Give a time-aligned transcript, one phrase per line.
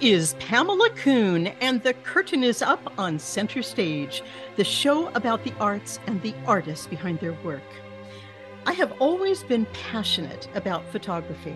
[0.00, 4.22] is Pamela Kuhn, and the curtain is up on Center Stage,
[4.56, 7.62] the show about the arts and the artists behind their work.
[8.64, 11.54] I have always been passionate about photography.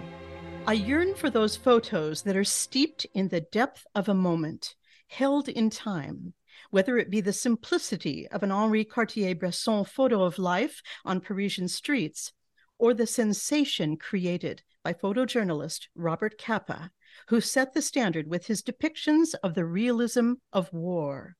[0.67, 4.75] I yearn for those photos that are steeped in the depth of a moment,
[5.09, 6.34] held in time,
[6.70, 11.69] whether it be the simplicity of an Henri Cartier Bresson photo of life on Parisian
[11.69, 12.33] streets,
[12.79, 16.91] or the sensation created by photojournalist Robert Capa
[17.29, 21.37] who set the standard with his depictions of the realism of war.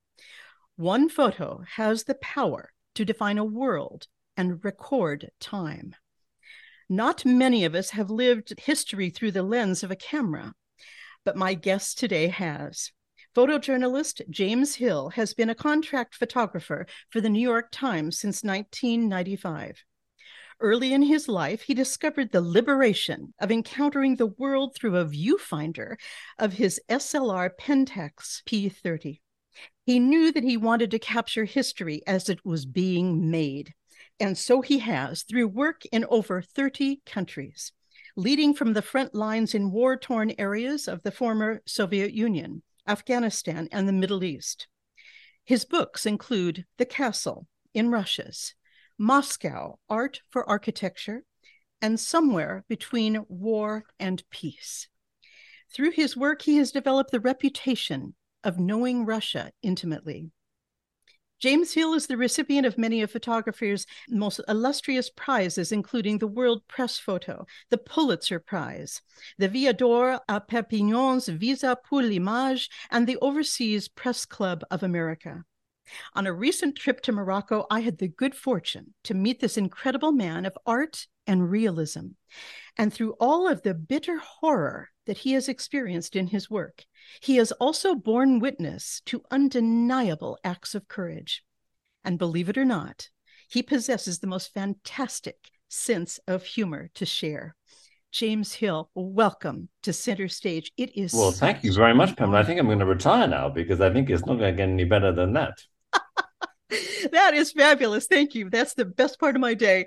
[0.76, 5.94] One photo has the power to define a world and record time.
[6.88, 10.54] Not many of us have lived history through the lens of a camera,
[11.24, 12.92] but my guest today has.
[13.34, 19.84] Photojournalist James Hill has been a contract photographer for the New York Times since 1995.
[20.60, 25.97] Early in his life, he discovered the liberation of encountering the world through a viewfinder
[26.38, 29.20] of his SLR Pentax P30.
[29.84, 33.75] He knew that he wanted to capture history as it was being made.
[34.20, 37.72] And so he has through work in over 30 countries,
[38.16, 43.69] leading from the front lines in war torn areas of the former Soviet Union, Afghanistan,
[43.72, 44.69] and the Middle East.
[45.44, 48.55] His books include The Castle in Russia's
[48.98, 51.25] Moscow, Art for Architecture,
[51.83, 54.89] and Somewhere Between War and Peace.
[55.73, 60.31] Through his work, he has developed the reputation of knowing Russia intimately.
[61.41, 66.62] James Hill is the recipient of many of photography's most illustrious prizes, including the World
[66.69, 69.03] Press Photo, the Pulitzer Prize,
[69.37, 75.44] the Visa d'Or à Perpignan's Visa pour l'Image, and the Overseas Press Club of America.
[76.15, 80.12] On a recent trip to Morocco, I had the good fortune to meet this incredible
[80.12, 82.09] man of art and realism.
[82.77, 86.84] And through all of the bitter horror that he has experienced in his work,
[87.21, 91.45] he has also borne witness to undeniable acts of courage.
[92.03, 93.09] And believe it or not,
[93.49, 95.37] he possesses the most fantastic
[95.69, 97.55] sense of humor to share.
[98.12, 100.71] James Hill, welcome to Center Stage.
[100.77, 101.33] It is well.
[101.33, 102.41] Thank you very much, Pamela.
[102.41, 104.69] I think I'm going to retire now because I think it's not going to get
[104.69, 105.59] any better than that.
[107.12, 108.06] that is fabulous.
[108.06, 108.50] Thank you.
[108.50, 109.86] That's the best part of my day.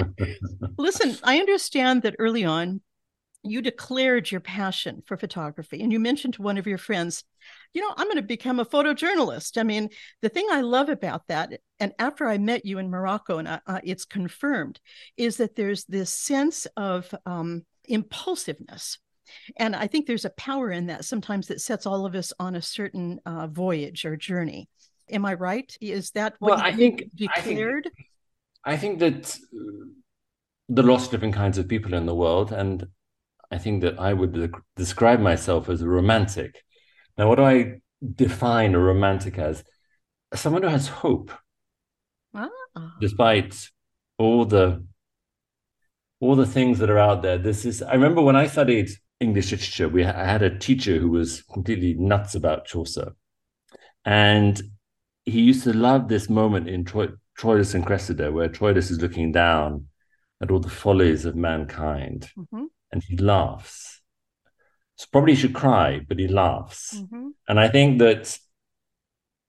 [0.78, 2.80] Listen, I understand that early on
[3.44, 7.24] you declared your passion for photography and you mentioned to one of your friends,
[7.72, 9.58] you know, I'm going to become a photojournalist.
[9.58, 9.90] I mean,
[10.22, 13.80] the thing I love about that, and after I met you in Morocco and uh,
[13.84, 14.80] it's confirmed,
[15.16, 18.98] is that there's this sense of um, impulsiveness.
[19.56, 22.54] And I think there's a power in that sometimes that sets all of us on
[22.54, 24.68] a certain uh, voyage or journey.
[25.10, 25.76] Am I right?
[25.80, 27.90] Is that what well, I think declared?
[28.64, 29.86] I think, I think that uh,
[30.68, 32.86] there are lots of different kinds of people in the world, and
[33.50, 36.62] I think that I would describe myself as a romantic.
[37.16, 37.80] Now, what do I
[38.14, 39.64] define a romantic as?
[40.34, 41.32] Someone who has hope,
[42.34, 42.50] ah.
[43.00, 43.70] despite
[44.18, 44.84] all the
[46.20, 47.38] all the things that are out there.
[47.38, 47.82] This is.
[47.82, 51.94] I remember when I studied English literature, we I had a teacher who was completely
[51.94, 53.12] nuts about Chaucer,
[54.04, 54.60] and
[55.28, 57.08] he used to love this moment in Troy,
[57.38, 59.86] Troilus and Cressida, where Troilus is looking down
[60.42, 62.64] at all the follies of mankind, mm-hmm.
[62.92, 64.00] and he laughs.
[64.96, 66.96] So probably he should cry, but he laughs.
[66.96, 67.28] Mm-hmm.
[67.48, 68.36] And I think that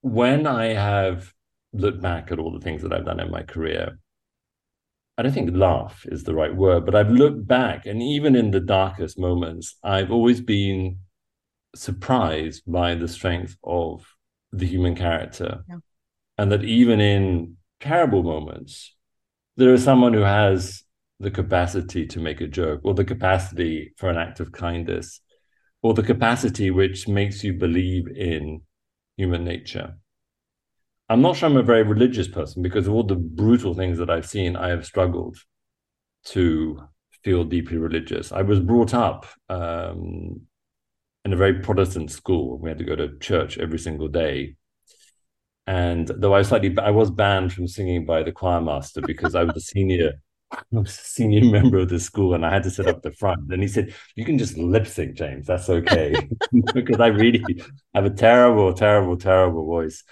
[0.01, 1.33] when I have
[1.73, 3.99] looked back at all the things that I've done in my career,
[5.17, 8.51] I don't think laugh is the right word, but I've looked back, and even in
[8.51, 10.99] the darkest moments, I've always been
[11.75, 14.05] surprised by the strength of
[14.51, 15.63] the human character.
[15.67, 15.77] Yeah.
[16.37, 18.95] And that even in terrible moments,
[19.57, 20.83] there is someone who has
[21.19, 25.19] the capacity to make a joke or the capacity for an act of kindness
[25.81, 28.61] or the capacity which makes you believe in
[29.17, 29.97] human nature.
[31.09, 34.09] I'm not sure I'm a very religious person because of all the brutal things that
[34.09, 35.37] I've seen, I have struggled
[36.25, 36.81] to
[37.23, 38.31] feel deeply religious.
[38.31, 40.41] I was brought up um,
[41.29, 42.57] in a very Protestant school.
[42.57, 44.55] We had to go to church every single day.
[45.67, 49.35] And though I was slightly, I was banned from singing by the choir master because
[49.35, 50.13] I was a senior,
[50.51, 53.11] I was a senior member of the school, and I had to sit up the
[53.11, 53.53] front.
[53.53, 55.45] And he said, "You can just lip sync, James.
[55.45, 56.15] That's okay,"
[56.73, 57.61] because I really
[57.93, 60.03] have a terrible, terrible, terrible voice.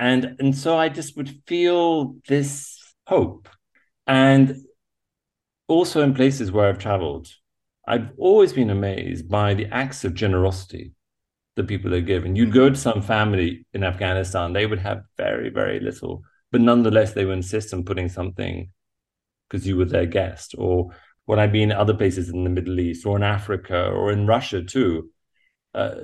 [0.00, 3.48] And and so I just would feel this hope,
[4.08, 4.56] and
[5.68, 7.28] also in places where I've traveled,
[7.86, 10.92] I've always been amazed by the acts of generosity
[11.56, 12.36] that people are given.
[12.36, 17.12] You'd go to some family in Afghanistan, they would have very, very little, but nonetheless,
[17.12, 18.70] they would insist on putting something
[19.48, 20.54] because you were their guest.
[20.56, 20.94] Or
[21.26, 24.26] when I've been in other places in the Middle East or in Africa or in
[24.26, 25.10] Russia too,
[25.74, 25.94] uh,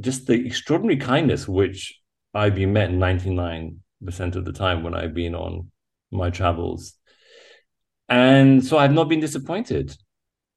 [0.00, 2.00] just the extraordinary kindness which
[2.34, 3.76] I've been met 99%
[4.36, 5.70] of the time when I've been on
[6.10, 6.94] my travels.
[8.08, 9.96] And so I've not been disappointed.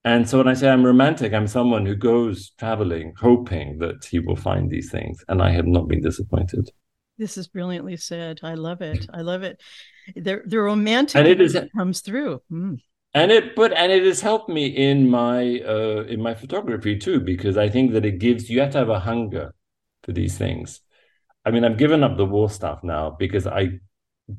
[0.06, 4.20] And so when I say I'm romantic, I'm someone who goes traveling hoping that he
[4.20, 5.24] will find these things.
[5.30, 6.70] And I have not been disappointed.
[7.18, 8.40] This is brilliantly said.
[8.44, 9.08] I love it.
[9.14, 9.62] I love it.
[10.16, 12.42] The, the romantic and it is, comes through.
[12.52, 12.80] Mm.
[13.14, 17.20] And it but and it has helped me in my uh in my photography too,
[17.20, 19.54] because I think that it gives you have to have a hunger
[20.02, 20.82] for these things.
[21.46, 23.80] I mean, I've given up the war stuff now because I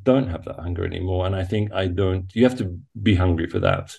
[0.03, 1.27] don't have that hunger anymore.
[1.27, 3.95] And I think I don't, you have to be hungry for that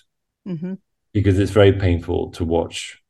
[0.46, 0.74] mm-hmm.
[1.16, 3.02] Because it's very painful to watch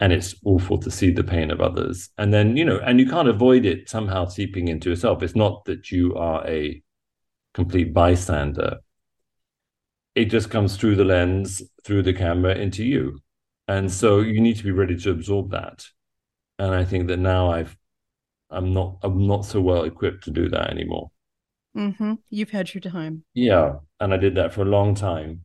[0.00, 2.10] and it's awful to see the pain of others.
[2.18, 5.22] And then, you know, and you can't avoid it somehow seeping into yourself.
[5.22, 6.82] It's not that you are a
[7.54, 8.78] complete bystander,
[10.16, 13.20] it just comes through the lens, through the camera into you.
[13.68, 15.86] And so you need to be ready to absorb that.
[16.58, 17.76] And I think that now I've
[18.50, 21.12] I'm not I'm not so well equipped to do that anymore.
[21.76, 22.14] Mm-hmm.
[22.30, 23.22] You've had your time.
[23.32, 25.44] Yeah, and I did that for a long time.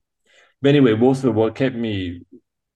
[0.61, 2.21] But anyway, also what kept me,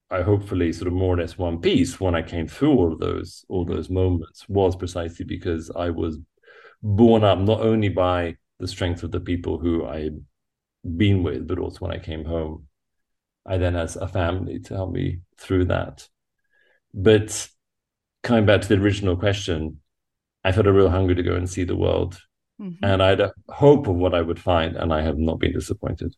[0.10, 3.00] I hopefully sort of more or less one piece when I came through all of
[3.00, 6.20] those all those moments was precisely because I was
[6.84, 10.26] born up not only by the strength of the people who I had
[10.98, 12.68] been with, but also when I came home,
[13.46, 16.08] I then had a family to help me through that.
[16.94, 17.48] But
[18.22, 19.80] coming back to the original question,
[20.44, 22.20] I felt a real hunger to go and see the world
[22.62, 22.86] Mm-hmm.
[22.86, 25.54] And I had a hope of what I would find, and I have not been
[25.54, 26.16] disappointed.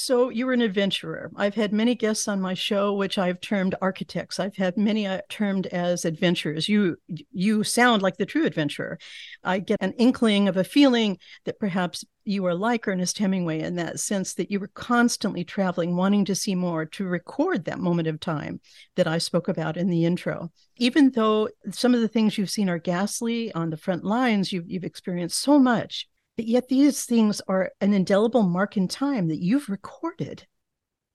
[0.00, 1.28] So you're an adventurer.
[1.34, 4.38] I've had many guests on my show, which I've termed architects.
[4.38, 6.68] I've had many uh, termed as adventurers.
[6.68, 6.98] You
[7.32, 9.00] you sound like the true adventurer.
[9.42, 13.74] I get an inkling of a feeling that perhaps you are like Ernest Hemingway in
[13.74, 18.06] that sense that you were constantly traveling, wanting to see more, to record that moment
[18.06, 18.60] of time
[18.94, 20.52] that I spoke about in the intro.
[20.76, 24.70] Even though some of the things you've seen are ghastly on the front lines, you've,
[24.70, 26.06] you've experienced so much
[26.38, 30.46] but yet these things are an indelible mark in time that you've recorded.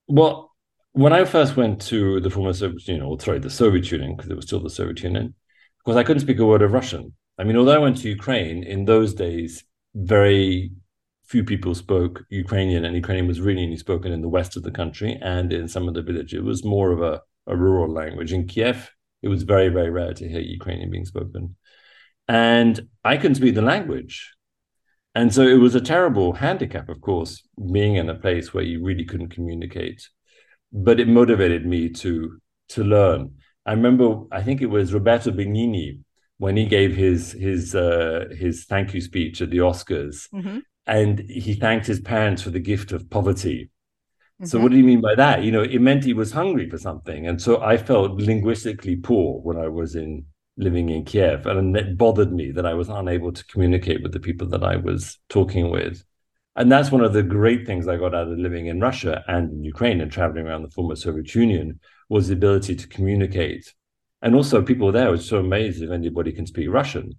[0.05, 0.51] Well,
[0.91, 4.29] when I first went to the former Soviet Union, or sorry, the Soviet Union, because
[4.29, 5.33] it was still the Soviet Union,
[5.77, 7.13] because I couldn't speak a word of Russian.
[7.39, 9.63] I mean, although I went to Ukraine, in those days,
[9.95, 10.73] very
[11.23, 14.71] few people spoke Ukrainian, and Ukrainian was really only spoken in the west of the
[14.71, 16.39] country and in some of the villages.
[16.39, 18.33] It was more of a, a rural language.
[18.33, 18.91] In Kiev,
[19.21, 21.55] it was very, very rare to hear Ukrainian being spoken.
[22.27, 24.33] And I couldn't speak the language.
[25.15, 28.83] And so it was a terrible handicap, of course, being in a place where you
[28.83, 30.07] really couldn't communicate.
[30.71, 32.39] But it motivated me to
[32.69, 33.35] to learn.
[33.65, 35.99] I remember, I think it was Roberto Benigni
[36.37, 40.59] when he gave his his uh, his thank you speech at the Oscars, mm-hmm.
[40.87, 43.69] and he thanked his parents for the gift of poverty.
[44.41, 44.45] Mm-hmm.
[44.47, 45.43] So what do you mean by that?
[45.43, 49.41] You know, it meant he was hungry for something, and so I felt linguistically poor
[49.41, 50.25] when I was in
[50.57, 51.45] living in Kiev.
[51.45, 54.75] And it bothered me that I was unable to communicate with the people that I
[54.75, 56.03] was talking with.
[56.55, 59.51] And that's one of the great things I got out of living in Russia and
[59.51, 61.79] in Ukraine and traveling around the former Soviet Union
[62.09, 63.73] was the ability to communicate.
[64.21, 67.13] And also, people there were so amazed if anybody can speak Russian.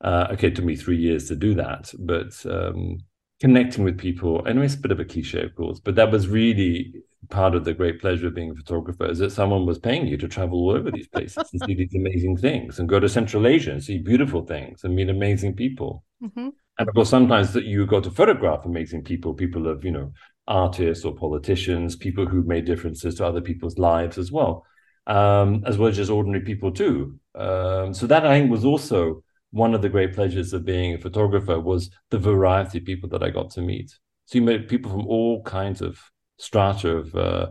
[0.00, 2.98] Uh, okay, it took me three years to do that, but um,
[3.40, 6.28] connecting with people, and it's a bit of a cliche, of course, but that was
[6.28, 6.94] really
[7.30, 10.16] part of the great pleasure of being a photographer is that someone was paying you
[10.16, 13.46] to travel all over these places and see these amazing things and go to Central
[13.46, 16.04] Asia and see beautiful things and meet amazing people.
[16.22, 16.48] Mm-hmm.
[16.78, 20.12] And of course, sometimes that you go to photograph amazing people, people of, you know,
[20.46, 24.66] artists or politicians, people who made differences to other people's lives as well,
[25.06, 27.18] um, as well as just ordinary people too.
[27.34, 30.98] Um, so that I think was also one of the great pleasures of being a
[30.98, 33.96] photographer was the variety of people that I got to meet.
[34.26, 36.00] So you met people from all kinds of
[36.38, 37.46] strata of uh,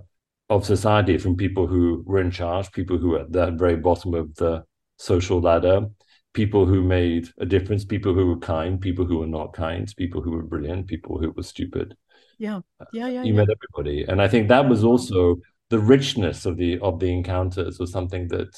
[0.50, 4.14] of society from people who were in charge, people who were at the very bottom
[4.14, 4.64] of the
[4.98, 5.88] social ladder,
[6.34, 10.22] people who made a difference, people who were kind, people who were not kind, people
[10.22, 11.96] who were brilliant, people who were stupid.
[12.38, 12.62] Yeah,
[12.92, 13.24] yeah, yeah.
[13.24, 13.40] You yeah.
[13.40, 15.38] met everybody, and I think that was also
[15.70, 18.56] the richness of the of the encounters was something that,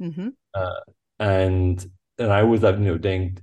[0.00, 0.28] mm-hmm.
[0.54, 0.80] uh,
[1.18, 1.84] and
[2.18, 3.38] and I always have you know doing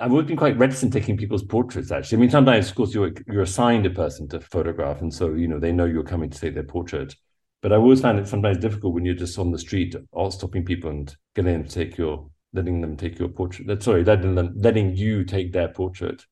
[0.00, 1.90] I've always been quite reticent taking people's portraits.
[1.90, 5.34] Actually, I mean, sometimes, of course, you're you're assigned a person to photograph, and so
[5.34, 7.14] you know they know you're coming to take their portrait.
[7.60, 10.64] But I always find it sometimes difficult when you're just on the street, all stopping
[10.64, 13.82] people and getting them to take your, letting them take your portrait.
[13.82, 16.24] Sorry, letting them, letting you take their portrait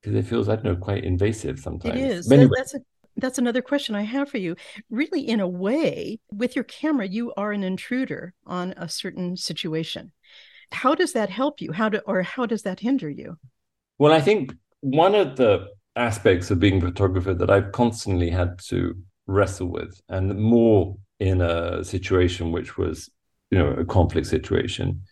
[0.00, 1.96] because it feels, I don't know, quite invasive sometimes.
[1.96, 2.30] It is.
[2.30, 2.52] Anyway.
[2.56, 2.80] That's a
[3.16, 4.56] that's another question I have for you.
[4.88, 10.12] Really, in a way, with your camera, you are an intruder on a certain situation
[10.74, 11.72] how does that help you?
[11.72, 13.38] How do or how does that hinder you?
[13.98, 18.58] Well i think one of the aspects of being a photographer that i've constantly had
[18.58, 23.10] to wrestle with and more in a situation which was
[23.50, 25.02] you know a conflict situation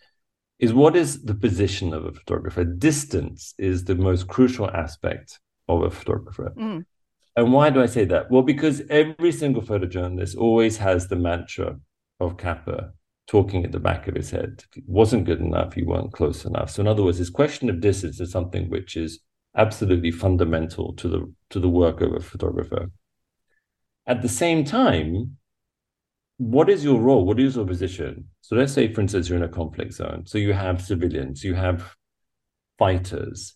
[0.59, 2.63] is what is the position of a photographer?
[2.63, 6.53] Distance is the most crucial aspect of a photographer.
[6.57, 6.85] Mm.
[7.35, 8.29] and why do i say that?
[8.29, 11.79] Well because every single photojournalist always has the mantra
[12.19, 12.91] of Capa
[13.31, 16.43] talking at the back of his head if it wasn't good enough you weren't close
[16.45, 19.21] enough so in other words this question of distance is something which is
[19.55, 22.91] absolutely fundamental to the to the work of a photographer
[24.05, 25.37] at the same time
[26.41, 27.23] what is your role?
[27.23, 28.25] What is your position?
[28.41, 30.23] So let's say, for instance, you're in a conflict zone.
[30.25, 31.95] So you have civilians, you have
[32.79, 33.53] fighters,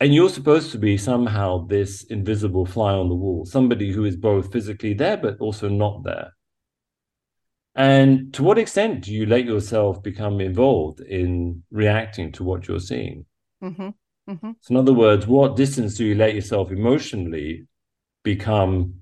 [0.00, 4.16] and you're supposed to be somehow this invisible fly on the wall, somebody who is
[4.16, 6.32] both physically there but also not there.
[7.74, 12.78] And to what extent do you let yourself become involved in reacting to what you're
[12.78, 13.26] seeing?
[13.62, 13.88] Mm-hmm.
[14.30, 14.50] Mm-hmm.
[14.60, 17.66] So, in other words, what distance do you let yourself emotionally
[18.22, 18.94] become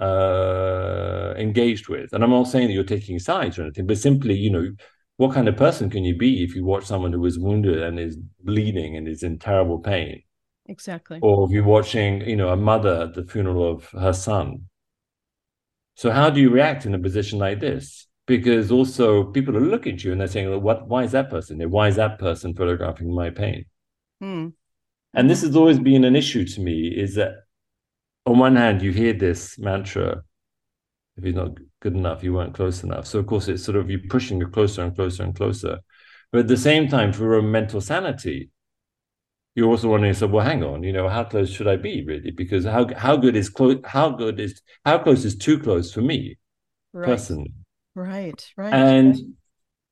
[0.00, 2.12] uh, engaged with.
[2.12, 4.70] And I'm not saying that you're taking sides or anything, but simply, you know,
[5.16, 7.98] what kind of person can you be if you watch someone who is wounded and
[7.98, 10.22] is bleeding and is in terrible pain?
[10.66, 11.18] Exactly.
[11.22, 14.66] Or if you're watching, you know, a mother at the funeral of her son.
[15.98, 18.06] So how do you react in a position like this?
[18.28, 20.86] Because also people are looking at you and they're saying, well, "What?
[20.86, 21.68] Why is that person there?
[21.68, 23.64] Why is that person photographing my pain?"
[24.20, 24.48] Hmm.
[25.12, 27.32] And this has always been an issue to me: is that
[28.26, 30.22] on one hand, you hear this mantra
[31.18, 33.06] if you're not good enough, you weren't close enough.
[33.06, 35.80] So, of course, it's sort of you pushing you closer and closer and closer.
[36.30, 38.50] But at the same time, for mental sanity,
[39.58, 42.30] you're also wondering, so well, hang on, you know, how close should I be really?
[42.30, 43.78] Because how how good is close?
[43.84, 46.38] How good is how close is too close for me,
[46.92, 47.06] right.
[47.06, 47.52] personally?
[47.96, 48.72] Right, right.
[48.72, 49.16] And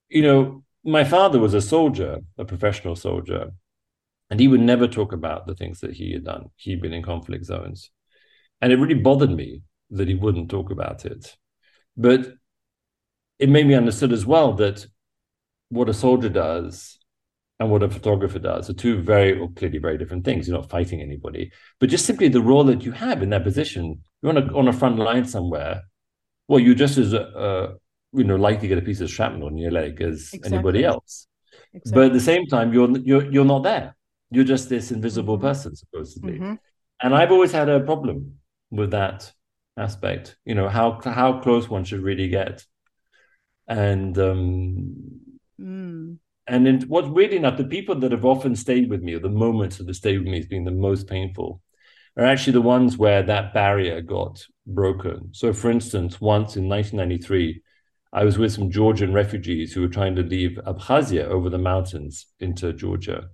[0.09, 3.51] you know, my father was a soldier, a professional soldier,
[4.31, 6.51] and he would never talk about the things that he had done.
[6.55, 7.91] He'd been in conflict zones.
[8.61, 11.37] And it really bothered me that he wouldn't talk about it.
[11.97, 12.35] But
[13.41, 14.87] it made me understood as well that
[15.71, 17.01] what a soldier does
[17.59, 20.47] and what a photographer does are two very or clearly very different things.
[20.47, 24.03] You're not fighting anybody, but just simply the role that you have in that position.
[24.23, 25.83] You're on a on a front line somewhere.
[26.49, 27.75] Well, you're just as uh,
[28.13, 30.53] you know likely to get a piece of shrapnel on your leg as exactly.
[30.53, 31.27] anybody else.
[31.73, 31.93] Exactly.
[31.93, 33.97] But at the same time, you're you're you're not there.
[34.31, 35.47] You're just this invisible mm-hmm.
[35.47, 36.35] person supposedly.
[36.35, 36.55] Mm-hmm.
[37.03, 38.39] And I've always had a problem
[38.71, 39.33] with that
[39.77, 42.65] aspect you know how how close one should really get
[43.69, 44.95] and um
[45.61, 46.17] mm.
[46.47, 49.79] And what's really enough the people that have often stayed with me or the moments
[49.79, 51.61] that have stayed with me has been the most painful
[52.17, 57.63] are actually the ones where that barrier got broken so for instance once in 1993
[58.13, 62.27] I was with some Georgian refugees who were trying to leave Abkhazia over the mountains
[62.41, 63.29] into Georgia.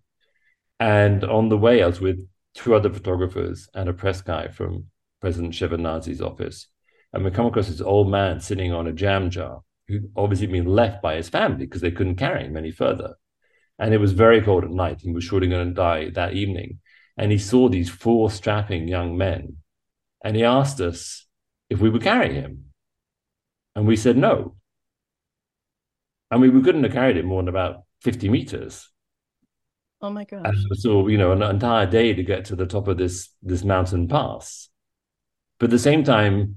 [0.80, 4.86] And on the way, I was with two other photographers and a press guy from
[5.20, 6.66] President Shevardnadze's office.
[7.12, 9.62] And we come across this old man sitting on a jam jar
[9.92, 13.14] who obviously been left by his family because they couldn't carry him any further.
[13.78, 15.00] And it was very cold at night.
[15.00, 16.80] He was surely going to die that evening.
[17.16, 19.56] And he saw these four strapping young men.
[20.24, 21.26] And he asked us
[21.68, 22.66] if we would carry him.
[23.74, 24.56] And we said no.
[26.30, 28.88] I mean, we couldn't have carried him more than about 50 meters.
[30.00, 30.42] Oh my gosh.
[30.44, 33.62] And so, you know, an entire day to get to the top of this this
[33.62, 34.68] mountain pass.
[35.58, 36.56] But at the same time,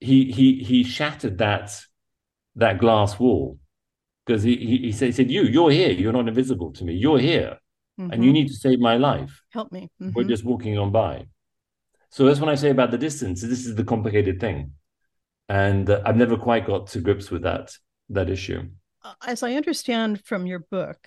[0.00, 1.80] he he he shattered that
[2.56, 3.58] that glass wall.
[4.24, 5.90] Because he, he, he said, he said you you're here.
[5.90, 6.94] You're not invisible to me.
[6.94, 7.58] You're here
[7.98, 8.12] mm-hmm.
[8.12, 8.34] and you mm-hmm.
[8.34, 9.42] need to save my life.
[9.50, 9.88] Help me.
[10.00, 10.12] Mm-hmm.
[10.14, 11.26] we're just walking on by.
[12.10, 13.40] So that's when i say about the distance.
[13.40, 14.72] This is the complicated thing.
[15.48, 17.72] And uh, i've never quite got to grips with that
[18.10, 18.68] that issue.
[19.26, 20.98] As i understand from your book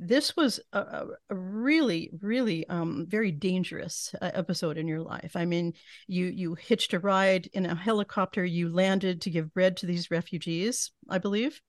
[0.00, 5.32] this was a, a really, really um, very dangerous uh, episode in your life.
[5.36, 5.74] I mean,
[6.06, 8.42] you you hitched a ride in a helicopter.
[8.44, 11.60] You landed to give bread to these refugees, I believe.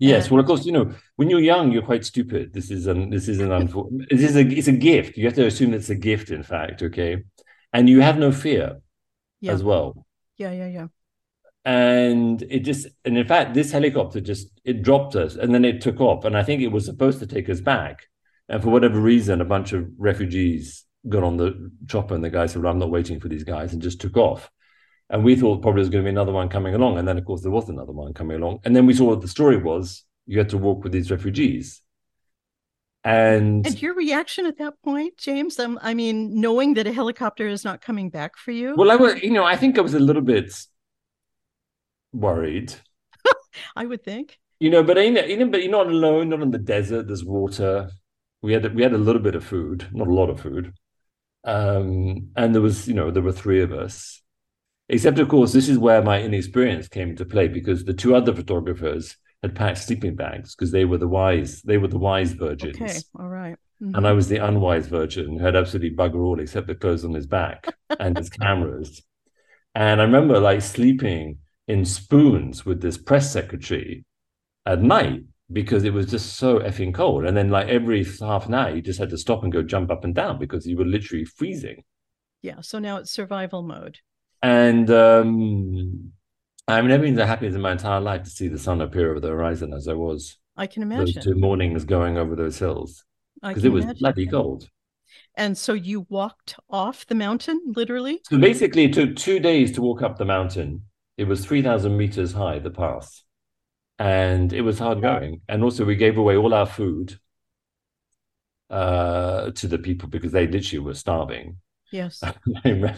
[0.00, 2.52] Yes, well, of course, you know, when you're young, you're quite stupid.
[2.52, 5.16] This is an this is an unfor- this is a it's a gift.
[5.16, 7.24] You have to assume it's a gift, in fact, okay,
[7.72, 8.76] and you have no fear
[9.40, 9.52] yeah.
[9.52, 10.06] as well.
[10.36, 10.86] Yeah, yeah, yeah
[11.64, 15.80] and it just and in fact this helicopter just it dropped us and then it
[15.80, 16.24] took off.
[16.24, 18.06] And i think it was supposed to take us back.
[18.48, 22.46] And for whatever reason a bunch of refugees got on the chopper and the guy
[22.46, 24.50] said well, i'm not waiting for these guys and just took off.
[25.10, 26.98] And we thought probably there was going to be another one coming along.
[26.98, 28.60] And then of course there was another one coming along.
[28.64, 30.04] And then we saw what the story was.
[30.26, 31.82] You had to walk with these refugees.
[33.04, 35.58] And and your reaction at that point james?
[35.58, 38.74] Um, i mean knowing that a helicopter is not coming back for you?
[38.76, 40.54] Well i was you know i think i was a little bit
[42.14, 42.74] worried.
[43.76, 44.38] I would think.
[44.60, 46.30] You know, but ain't you know, but you're not alone.
[46.30, 47.06] Not in the desert.
[47.06, 47.90] There's water.
[48.42, 50.72] We had we had a little bit of food, not a lot of food,
[51.44, 54.22] um, and there was you know there were three of us,
[54.88, 58.34] Except, of course, this is where my inexperience came into play because the two other
[58.34, 62.76] photographers had packed sleeping bags because they were the wise, they were the wise virgins.
[62.80, 63.56] Okay, all right.
[63.82, 63.94] Mm-hmm.
[63.94, 67.14] And I was the unwise virgin who had absolutely bugger all except the clothes on
[67.14, 67.66] his back
[67.98, 69.02] and his cameras.
[69.74, 74.04] And I remember like sleeping in spoons with this press secretary
[74.66, 77.24] at night because it was just so effing cold.
[77.24, 79.90] And then like every half an hour, you just had to stop and go jump
[79.90, 81.84] up and down because you were literally freezing.
[82.42, 82.60] Yeah.
[82.60, 83.98] So now it's survival mode.
[84.42, 86.12] And um,
[86.68, 89.20] I've never been so happy in my entire life to see the sun appear over
[89.20, 90.38] the horizon as I was.
[90.56, 91.14] I can imagine.
[91.14, 93.04] Those two mornings going over those hills
[93.42, 94.00] because it was imagine.
[94.00, 94.68] bloody cold.
[95.36, 98.20] And so you walked off the mountain, literally?
[98.28, 100.82] So basically, it took two days to walk up the mountain.
[101.16, 103.22] It was 3,000 meters high, the pass.
[103.98, 105.42] And it was hard going.
[105.48, 107.18] And also, we gave away all our food
[108.70, 111.58] uh, to the people because they literally were starving.
[111.92, 112.22] Yes.
[112.64, 112.96] and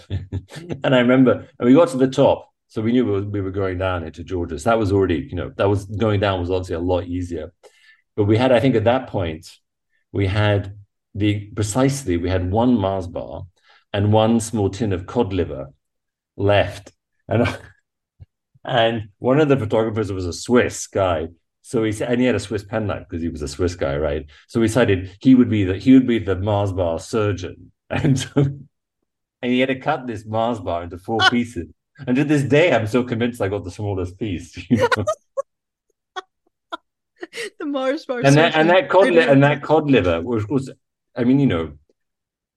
[0.84, 2.50] I remember, and we got to the top.
[2.68, 4.58] So we knew we were, we were going down into Georgia.
[4.58, 7.52] So that was already, you know, that was going down was obviously a lot easier.
[8.16, 9.50] But we had, I think at that point,
[10.12, 10.76] we had
[11.14, 13.44] the precisely we had one Mars bar
[13.92, 15.72] and one small tin of cod liver
[16.36, 16.92] left,
[17.28, 17.42] and
[18.66, 21.28] and one of the photographers was a Swiss guy.
[21.62, 23.96] So he said, and he had a Swiss penknife because he was a Swiss guy,
[23.96, 24.26] right?
[24.48, 28.18] So we decided he would be the he would be the Mars bar surgeon, and
[28.18, 31.30] so, and he had to cut this Mars bar into four ah.
[31.30, 31.66] pieces.
[32.06, 34.56] And to this day, I'm so convinced I got the smallest piece.
[34.70, 34.88] You know?
[37.58, 40.70] the Mars bar, and that and that cod li- and that cod liver was, was
[41.16, 41.72] I mean, you know,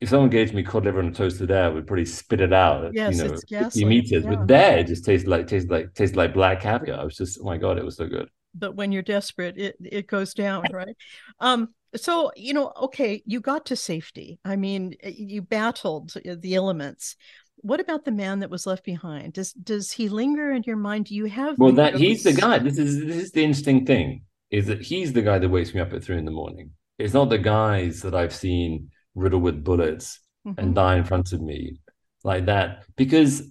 [0.01, 2.53] if someone gave me cod liver on a toasted air, I would probably spit it
[2.53, 4.23] out yes, you know 50 meters.
[4.23, 4.29] Yeah.
[4.29, 6.99] But there it just tasted like tasted like tasted like black caviar.
[6.99, 8.29] I was just, oh my God, it was so good.
[8.55, 10.95] But when you're desperate, it it goes down, right?
[11.39, 14.39] Um, so you know, okay, you got to safety.
[14.45, 17.15] I mean, you battled the elements.
[17.62, 19.33] What about the man that was left behind?
[19.33, 21.05] Does does he linger in your mind?
[21.05, 22.59] Do you have well that he's the guy.
[22.59, 25.81] This is this is the interesting thing, is that he's the guy that wakes me
[25.81, 29.63] up at three in the morning it's not the guys that I've seen riddled with
[29.63, 30.60] bullets mm-hmm.
[30.60, 31.79] and die in front of me
[32.23, 33.43] like that because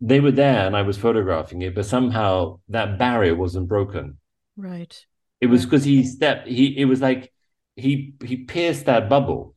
[0.00, 4.18] they were there and I was photographing it, but somehow that barrier wasn't broken.
[4.56, 4.94] Right.
[5.40, 6.46] It was because he stepped.
[6.48, 7.32] He it was like
[7.76, 9.54] he he pierced that bubble,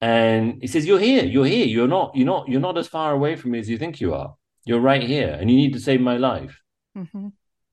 [0.00, 1.24] and he says, "You're here.
[1.24, 1.66] You're here.
[1.66, 2.14] You're not.
[2.14, 2.48] You're not.
[2.48, 4.34] You're not as far away from me as you think you are.
[4.64, 6.60] You're right here, and you need to save my life."
[6.96, 7.28] Mm-hmm.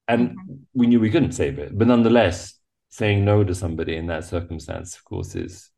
[0.07, 0.53] And mm-hmm.
[0.73, 2.53] we knew we couldn't save it, but nonetheless,
[2.89, 5.71] saying no to somebody in that circumstance, of course, is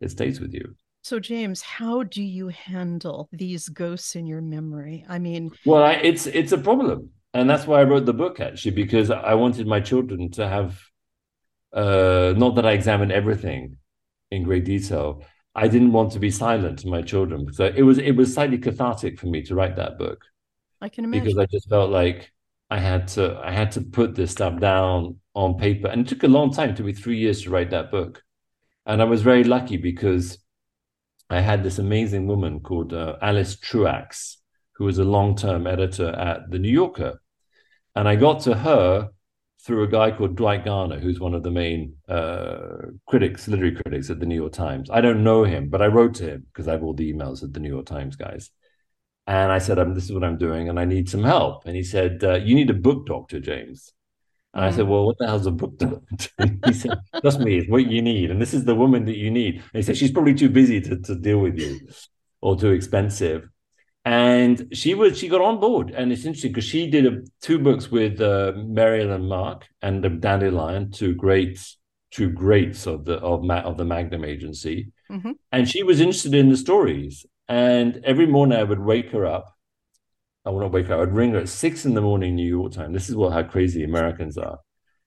[0.00, 0.74] it stays with you.
[1.02, 5.04] So, James, how do you handle these ghosts in your memory?
[5.08, 8.40] I mean, well, I, it's it's a problem, and that's why I wrote the book
[8.40, 10.80] actually because I wanted my children to have,
[11.72, 13.76] uh, not that I examined everything
[14.30, 15.22] in great detail.
[15.54, 18.58] I didn't want to be silent to my children, so it was it was slightly
[18.58, 20.24] cathartic for me to write that book.
[20.80, 22.32] I can imagine because I just felt like
[22.68, 26.24] I had to I had to put this stuff down on paper, and it took
[26.24, 26.74] a long time.
[26.74, 28.22] to be three years to write that book,
[28.86, 30.38] and I was very lucky because
[31.28, 34.38] I had this amazing woman called uh, Alice Truax,
[34.76, 37.20] who was a long term editor at the New Yorker,
[37.94, 39.10] and I got to her
[39.66, 42.76] through a guy called Dwight Garner, who's one of the main uh,
[43.08, 44.88] critics, literary critics at the New York Times.
[44.90, 47.42] I don't know him, but I wrote to him because I have all the emails
[47.42, 48.50] at the New York Times guys.
[49.26, 51.82] And I said, "This is what I'm doing, and I need some help." And he
[51.82, 53.92] said, uh, "You need a book doctor, James."
[54.56, 54.88] And I said, mm.
[54.88, 56.00] "Well, what the hell's a book doctor?"
[56.66, 59.30] he said, "Trust me, it's what you need, and this is the woman that you
[59.30, 61.78] need." And he said, "She's probably too busy to, to deal with you,
[62.40, 63.48] or too expensive."
[64.04, 67.58] And she was she got on board, and it's interesting because she did a, two
[67.58, 71.76] books with uh, Mary Ellen Mark and the Dandelion, two greats,
[72.10, 75.32] two greats of the of, Ma- of the Magnum Agency, mm-hmm.
[75.52, 79.55] and she was interested in the stories and every morning I would wake her up.
[80.46, 80.94] I would not wake her.
[80.94, 82.92] I would ring her at six in the morning New York time.
[82.92, 84.60] This is what how crazy Americans are.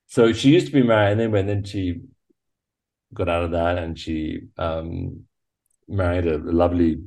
[0.08, 2.02] So she used to be married, and then when then she
[3.14, 5.24] got out of that, and she um,
[5.88, 7.00] married a, lovely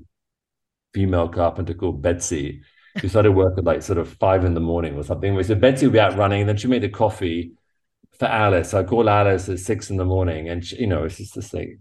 [0.94, 2.62] female carpenter called Betsy.
[2.98, 5.42] She started work at like sort of five in the morning or something.
[5.42, 7.52] So Betsy would be out running, and then she made the coffee
[8.18, 8.72] for Alice.
[8.72, 11.50] I call Alice at six in the morning, and she, you know, it's just this
[11.50, 11.80] thing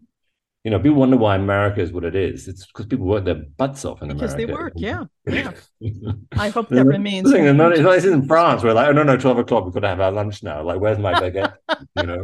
[0.63, 2.47] you know, people wonder why America is what it is.
[2.47, 4.73] It's because people work their butts off in because America.
[4.73, 6.11] Because they work, yeah, yeah.
[6.33, 7.31] I hope that remains.
[7.31, 8.63] Thing, it's not it's in France.
[8.63, 9.65] We're like, oh no, no, twelve o'clock.
[9.65, 10.61] We've got to have our lunch now.
[10.61, 11.55] Like, where's my baguette?
[11.97, 12.21] you know.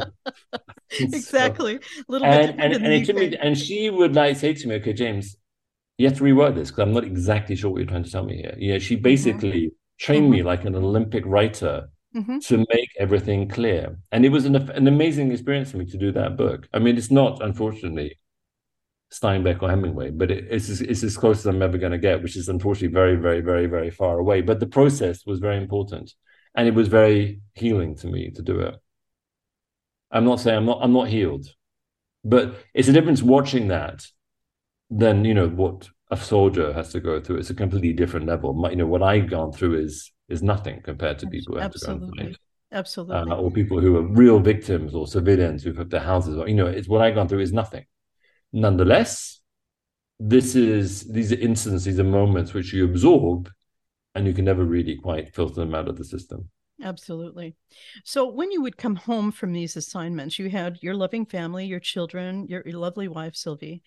[1.00, 1.80] exactly.
[1.82, 4.94] So, little and and, and, it me, and she would like say to me, okay,
[4.94, 5.36] James,
[5.98, 8.24] you have to rework this because I'm not exactly sure what you're trying to tell
[8.24, 8.56] me here.
[8.60, 9.04] Yeah, she mm-hmm.
[9.04, 9.76] basically mm-hmm.
[9.98, 10.32] trained mm-hmm.
[10.32, 12.40] me like an Olympic writer Mm-hmm.
[12.40, 14.00] to make everything clear.
[14.12, 16.68] And it was an, an amazing experience for me to do that book.
[16.74, 18.18] I mean, it's not, unfortunately,
[19.12, 22.22] Steinbeck or Hemingway, but it, it's it's as close as I'm ever going to get,
[22.22, 24.42] which is unfortunately very, very, very, very far away.
[24.42, 26.14] But the process was very important,
[26.56, 28.76] and it was very healing to me to do it.
[30.12, 31.48] I'm not saying I'm not I'm not healed,
[32.24, 34.06] but it's a difference watching that
[34.90, 37.38] than you know what a soldier has to go through.
[37.38, 38.54] It's a completely different level.
[38.54, 41.72] My, you know what I've gone through is is nothing compared to people who have
[41.72, 42.18] Absolutely.
[42.18, 42.38] to go and
[42.72, 43.32] Absolutely.
[43.32, 46.38] uh, or people who are real victims or civilians who've had their houses.
[46.38, 47.86] or You know, it's what I've gone through is nothing.
[48.54, 49.42] Nonetheless,
[50.20, 53.50] this is these are instances, these are moments which you absorb,
[54.16, 56.50] and you can never really quite filter them out of the system.
[56.82, 57.56] Absolutely.
[58.04, 61.80] So when you would come home from these assignments, you had your loving family, your
[61.80, 63.82] children, your, your lovely wife Sylvie.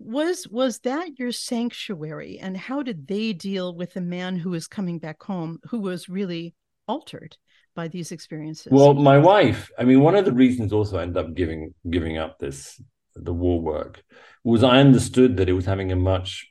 [0.00, 4.68] Was was that your sanctuary, and how did they deal with the man who was
[4.68, 6.54] coming back home, who was really
[6.86, 7.36] altered
[7.74, 8.70] by these experiences?
[8.70, 12.16] Well, my wife, I mean, one of the reasons also I ended up giving giving
[12.16, 12.80] up this
[13.24, 14.02] the war work
[14.44, 16.46] was I understood that it was having a much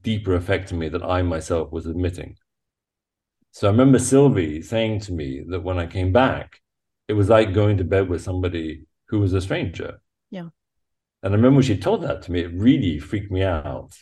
[0.00, 2.36] deeper effect on me that I myself was admitting.
[3.50, 6.60] So I remember Sylvie saying to me that when I came back,
[7.08, 10.00] it was like going to bed with somebody who was a stranger.
[10.30, 10.48] Yeah.
[11.22, 13.92] And I remember when she told that to me, it really freaked me out.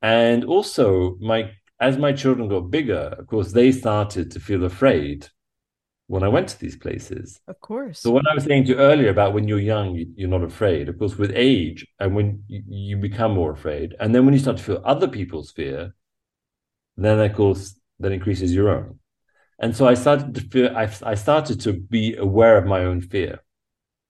[0.00, 1.50] And also, my
[1.80, 5.28] as my children got bigger, of course, they started to feel afraid
[6.06, 7.40] when I went to these places.
[7.48, 8.00] Of course.
[8.00, 10.44] So what I was saying to you earlier about when you're young, you, are not
[10.44, 10.88] afraid.
[10.88, 14.40] Of course, with age and when you, you, become more afraid, and then when you
[14.40, 15.94] start to feel other people's fear,
[16.96, 18.98] then of course that increases your own.
[19.58, 23.00] And so I started to feel I, I started to be aware of my own
[23.00, 23.40] fear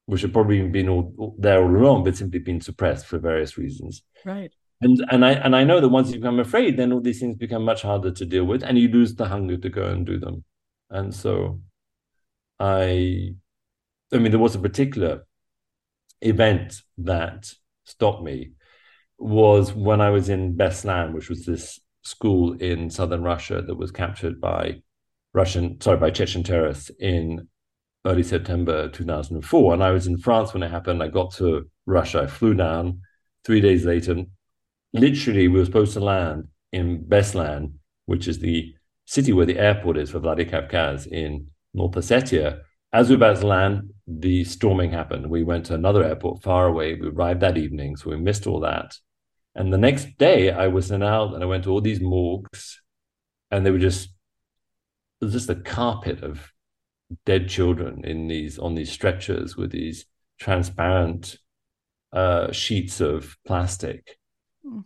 [0.07, 4.03] which had probably been all, there all along, but simply been suppressed for various reasons.
[4.25, 4.53] Right.
[4.81, 7.37] And and I and I know that once you become afraid, then all these things
[7.37, 10.19] become much harder to deal with, and you lose the hunger to go and do
[10.19, 10.45] them.
[10.91, 11.61] And so,
[12.59, 13.35] I,
[14.13, 15.27] I mean, there was a particular
[16.21, 17.53] event that
[17.85, 18.53] stopped me
[19.19, 23.91] was when I was in Beslan, which was this school in southern Russia that was
[23.91, 24.83] captured by
[25.33, 27.49] Russian, sorry, by Chechen terrorists in
[28.05, 29.75] early September 2004.
[29.75, 31.03] And I was in France when it happened.
[31.03, 32.23] I got to Russia.
[32.23, 33.01] I flew down
[33.45, 34.25] three days later.
[34.93, 37.75] Literally, we were supposed to land in Beslan,
[38.07, 38.75] which is the
[39.07, 42.61] city where the airport is for Vladikavkaz in North Ossetia.
[42.93, 45.29] As we were about to land, the storming happened.
[45.29, 46.95] We went to another airport far away.
[46.95, 48.95] We arrived that evening, so we missed all that.
[49.55, 52.81] And the next day, I was sent out and I went to all these morgues,
[53.51, 54.11] and they were just,
[55.21, 56.53] it was just a carpet of
[57.27, 60.07] dead children in these on these stretchers with these
[60.39, 61.37] transparent
[62.13, 64.19] uh, sheets of plastic.
[64.65, 64.85] Mm.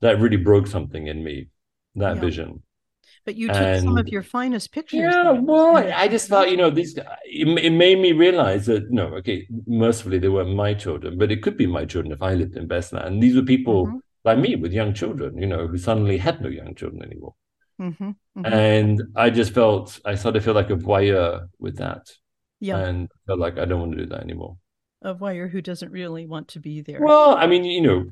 [0.00, 1.48] That really broke something in me.
[1.94, 2.20] That yeah.
[2.20, 2.62] vision.
[3.24, 5.00] But you took and, some of your finest pictures.
[5.00, 6.96] Yeah, well, I just thought, you know, these.
[6.96, 11.42] It, it made me realize that no, okay, mercifully they weren't my children, but it
[11.42, 13.06] could be my children if I lived in Beslan.
[13.06, 13.96] And these were people mm-hmm.
[14.24, 17.34] like me with young children, you know, who suddenly had no young children anymore.
[17.80, 18.46] Mm-hmm, mm-hmm.
[18.46, 22.10] And I just felt, I started to feel like a voyeur with that.
[22.60, 22.78] Yeah.
[22.78, 24.58] And felt like I don't want to do that anymore.
[25.02, 27.00] A voyeur who doesn't really want to be there.
[27.02, 28.04] Well, I mean, you know,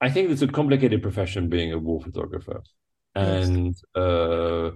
[0.00, 2.62] I think it's a complicated profession being a war photographer.
[3.18, 4.02] And yes.
[4.02, 4.70] uh,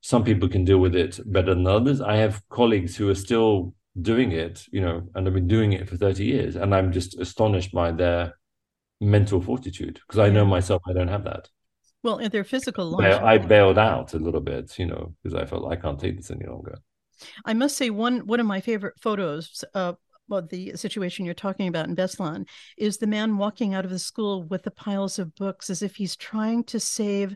[0.00, 2.00] some people can deal with it better than others.
[2.00, 5.88] I have colleagues who are still doing it, you know, and I've been doing it
[5.88, 6.56] for 30 years.
[6.56, 8.34] And I'm just astonished by their
[9.00, 11.48] mental fortitude because I know myself, I don't have that.
[12.02, 13.20] Well, and their physical life.
[13.20, 16.16] I, I bailed out a little bit, you know, because I felt I can't take
[16.16, 16.78] this any longer.
[17.44, 19.94] I must say one one of my favorite photos uh,
[20.28, 23.98] well, the situation you're talking about in Beslan is the man walking out of the
[23.98, 27.34] school with the piles of books as if he's trying to save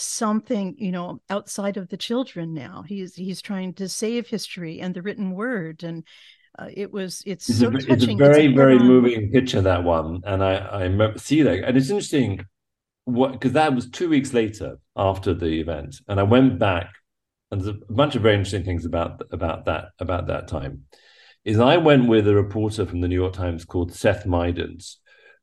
[0.00, 2.82] something, you know, outside of the children now.
[2.86, 5.82] He's he's trying to save history and the written word.
[5.82, 6.04] And
[6.58, 7.90] uh, it was it's, it's so a, touching.
[7.92, 10.20] It's a very, it's a very moving picture, that one.
[10.24, 11.64] And I, I see that.
[11.64, 12.44] And it's interesting
[13.04, 16.92] what because that was two weeks later after the event, and I went back,
[17.50, 20.84] and there's a bunch of very interesting things about about that about that time.
[21.44, 24.96] Is I went with a reporter from the New York Times called Seth Mydans,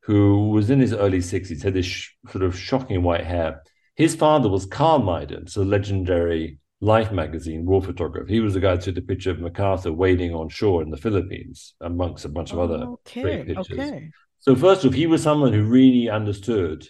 [0.07, 3.61] who was in his early 60s, had this sh- sort of shocking white hair.
[3.97, 8.27] His father was Carl Mydans, a legendary Life magazine war photographer.
[8.29, 10.97] He was the guy who took the picture of MacArthur wading on shore in the
[10.97, 13.79] Philippines, amongst a bunch of other okay, great pictures.
[13.79, 14.12] Okay.
[14.38, 16.88] So first of all, he was someone who really understood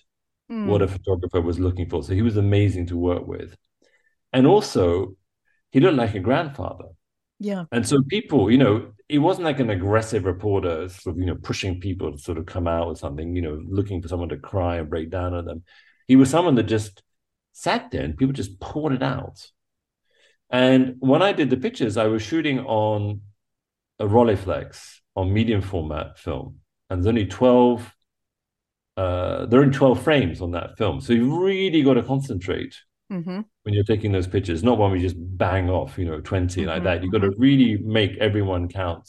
[0.51, 0.65] mm.
[0.65, 2.03] what a photographer was looking for.
[2.03, 3.55] So he was amazing to work with.
[4.33, 5.15] And also,
[5.71, 6.89] he looked like a grandfather.
[7.39, 7.63] Yeah.
[7.71, 11.37] And so people, you know, he wasn't like an aggressive reporter, sort of, you know,
[11.41, 14.37] pushing people to sort of come out with something, you know, looking for someone to
[14.37, 15.63] cry and break down on them.
[16.07, 17.03] He was someone that just
[17.51, 19.45] sat there and people just poured it out.
[20.49, 23.21] And when I did the pictures, I was shooting on
[23.99, 26.59] a Rolleiflex on medium format film.
[26.89, 27.93] and there's only 12
[28.95, 30.99] uh, they're in 12 frames on that film.
[30.99, 32.75] So you've really got to concentrate
[33.11, 33.41] mm-hmm.
[33.61, 36.67] when you're taking those pictures, not when we just bang off, you know, 20 mm-hmm.
[36.67, 37.03] like that.
[37.03, 39.07] You've got to really make everyone count.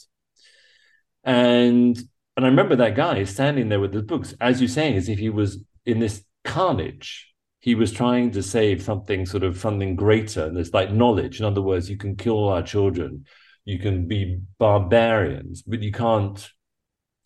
[1.23, 1.99] And
[2.37, 5.19] and I remember that guy standing there with the books, as you're saying, as if
[5.19, 7.33] he was in this carnage.
[7.59, 10.45] He was trying to save something sort of something greater.
[10.45, 11.39] And there's like knowledge.
[11.39, 13.25] In other words, you can kill our children,
[13.65, 16.49] you can be barbarians, but you can't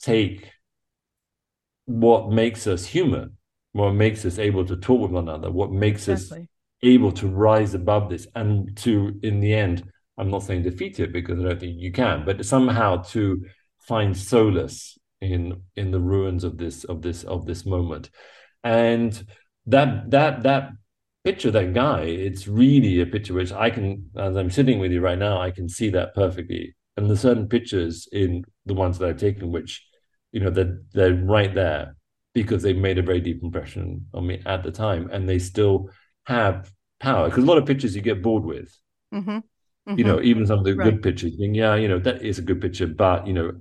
[0.02, 0.52] take
[1.86, 3.38] what makes us human,
[3.72, 6.42] what makes us able to talk with one another, what makes exactly.
[6.42, 6.48] us
[6.82, 9.84] able to rise above this and to, in the end,
[10.18, 13.46] I'm not saying defeat it because I don't think you can, but somehow to
[13.88, 18.10] find solace in in the ruins of this of this of this moment.
[18.64, 19.26] And
[19.68, 20.72] that that that
[21.24, 25.02] picture, that guy, it's really a picture which I can, as I'm sitting with you
[25.02, 26.76] right now, I can see that perfectly.
[26.96, 29.86] And there's certain pictures in the ones that I've taken which
[30.32, 31.96] you know they're they're right there
[32.34, 35.90] because they made a very deep impression on me at the time, and they still
[36.26, 37.30] have power.
[37.30, 38.76] Because a lot of pictures you get bored with.
[39.14, 39.30] Mm-hmm.
[39.30, 40.00] Mm-hmm.
[40.00, 40.86] You know, even some of the right.
[40.86, 43.52] good pictures, think, yeah, you know, that is a good picture, but you know,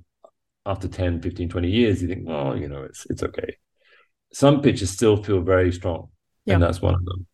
[0.65, 3.57] after 10, 15, 20 years, you think, well you know, it's it's okay.
[4.33, 6.09] Some pictures still feel very strong.
[6.45, 6.55] Yeah.
[6.55, 7.27] And that's one of them.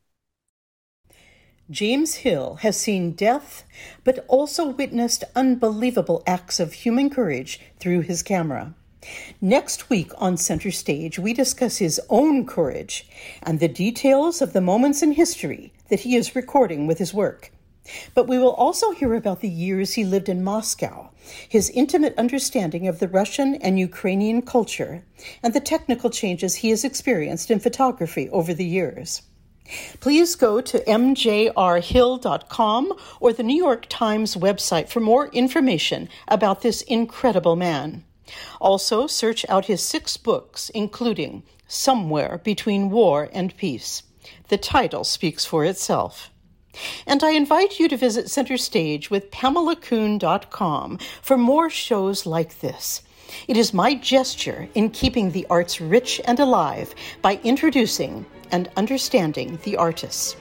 [1.71, 3.65] James Hill has seen death,
[4.03, 8.75] but also witnessed unbelievable acts of human courage through his camera.
[9.41, 13.07] Next week on Center Stage, we discuss his own courage
[13.43, 17.53] and the details of the moments in history that he is recording with his work.
[18.14, 21.11] But we will also hear about the years he lived in Moscow,
[21.48, 25.05] his intimate understanding of the Russian and Ukrainian culture,
[25.42, 29.22] and the technical changes he has experienced in photography over the years.
[30.01, 31.53] Please go to mjrhill.com
[33.20, 38.05] or the New York Times website for more information about this incredible man.
[38.61, 44.03] Also, search out his six books, including Somewhere Between War and Peace.
[44.48, 46.31] The title speaks for itself.
[47.07, 53.03] And I invite you to visit Center Stage with PamelaKoun.com for more shows like this.
[53.47, 59.59] It is my gesture in keeping the arts rich and alive by introducing and understanding
[59.65, 60.37] the artists.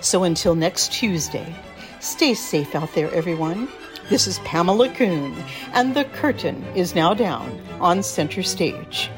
[0.00, 1.54] So until next Tuesday,
[2.00, 3.68] stay safe out there, everyone.
[4.08, 5.36] This is Pamela Coon,
[5.72, 9.08] and the curtain is now down on Center Stage.